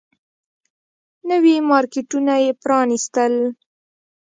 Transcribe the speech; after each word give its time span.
نوي 1.29 1.55
مارکيټونه 1.69 2.33
يې 2.43 2.51
پرانيستل. 2.63 3.33